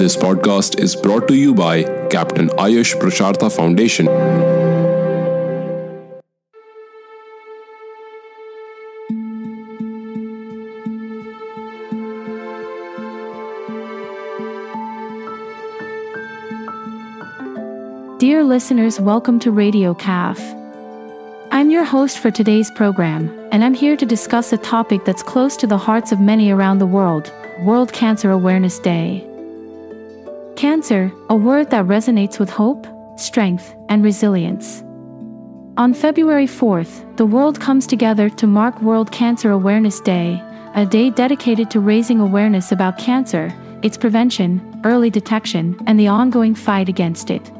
[0.00, 4.06] This podcast is brought to you by Captain Ayush Purusartha Foundation.
[18.16, 20.40] Dear listeners, welcome to Radio CAPF.
[21.50, 25.58] I'm your host for today's program, and I'm here to discuss a topic that's close
[25.58, 27.30] to the hearts of many around the world
[27.60, 29.29] World Cancer Awareness Day.
[30.60, 32.86] Cancer, a word that resonates with hope,
[33.18, 34.82] strength, and resilience.
[35.78, 40.38] On February 4th, the world comes together to mark World Cancer Awareness Day,
[40.74, 43.50] a day dedicated to raising awareness about cancer,
[43.80, 47.50] its prevention, early detection, and the ongoing fight against it.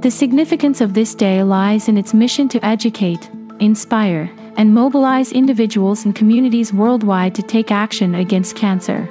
[0.00, 6.04] The significance of this day lies in its mission to educate, inspire, and mobilize individuals
[6.04, 9.08] and communities worldwide to take action against cancer.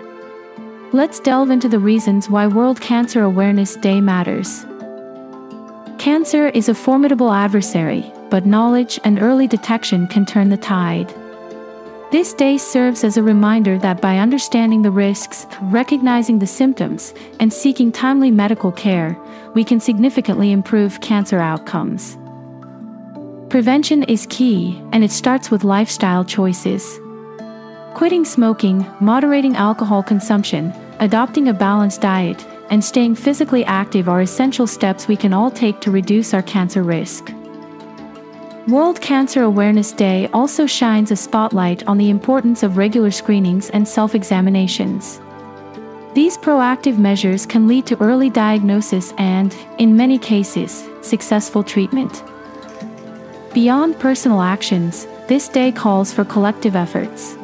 [0.93, 4.65] Let's delve into the reasons why World Cancer Awareness Day matters.
[5.97, 11.13] Cancer is a formidable adversary, but knowledge and early detection can turn the tide.
[12.09, 17.51] This day serves as a reminder that by understanding the risks, recognizing the symptoms, and
[17.51, 19.17] seeking timely medical care,
[19.55, 22.17] we can significantly improve cancer outcomes.
[23.49, 26.97] Prevention is key, and it starts with lifestyle choices.
[27.97, 34.67] Quitting smoking, moderating alcohol consumption, adopting a balanced diet, and staying physically active are essential
[34.67, 37.33] steps we can all take to reduce our cancer risk.
[38.67, 43.87] World Cancer Awareness Day also shines a spotlight on the importance of regular screenings and
[43.87, 45.19] self examinations.
[46.13, 52.23] These proactive measures can lead to early diagnosis and, in many cases, successful treatment.
[53.55, 57.35] Beyond personal actions, this day calls for collective efforts.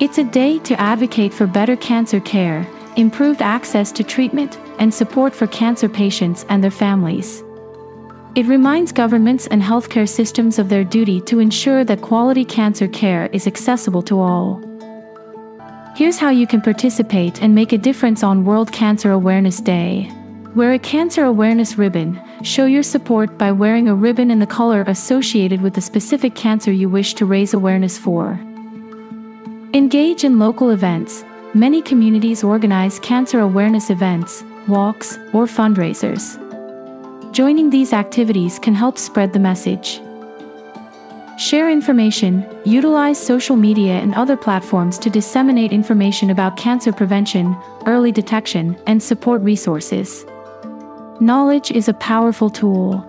[0.00, 2.64] It's a day to advocate for better cancer care,
[2.96, 7.42] improved access to treatment, and support for cancer patients and their families.
[8.36, 13.26] It reminds governments and healthcare systems of their duty to ensure that quality cancer care
[13.32, 14.62] is accessible to all.
[15.96, 20.12] Here's how you can participate and make a difference on World Cancer Awareness Day.
[20.54, 22.20] Wear a cancer awareness ribbon.
[22.44, 26.70] Show your support by wearing a ribbon in the color associated with the specific cancer
[26.70, 28.40] you wish to raise awareness for.
[29.74, 31.26] Engage in local events.
[31.52, 36.38] Many communities organize cancer awareness events, walks, or fundraisers.
[37.34, 40.00] Joining these activities can help spread the message.
[41.38, 48.10] Share information, utilize social media and other platforms to disseminate information about cancer prevention, early
[48.10, 50.24] detection, and support resources.
[51.20, 53.06] Knowledge is a powerful tool.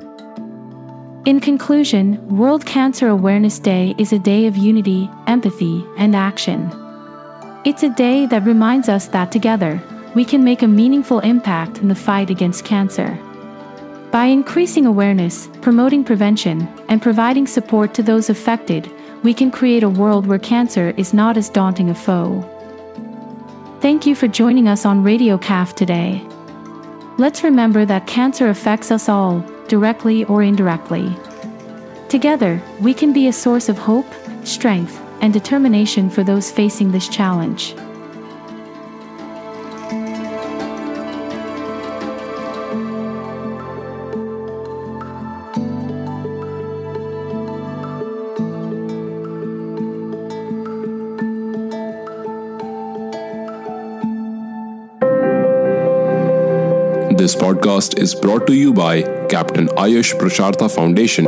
[1.25, 6.72] In conclusion, World Cancer Awareness Day is a day of unity, empathy, and action.
[7.66, 9.81] It's a day that reminds us that together,
[10.16, 13.19] we can make a meaningful impact in the fight against cancer.
[14.12, 18.90] By increasing awareness, promoting prevention, and providing support to those affected,
[19.22, 22.41] we can create a world where cancer is not as daunting a foe.
[23.81, 26.25] Thank you for joining us on Radio CAPF today.
[27.18, 31.16] Let's remember that cancer affects us all, directly or indirectly.
[32.09, 34.12] Together, we can be a source of hope,
[34.44, 37.75] strength, and determination for those facing this challenge.
[57.19, 61.25] This podcast is brought to you by Captain Ayush Purusartha Foundation.